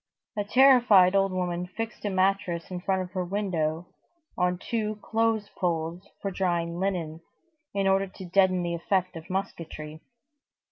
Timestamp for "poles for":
5.55-6.31